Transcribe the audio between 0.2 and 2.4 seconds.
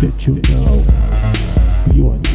you know. You are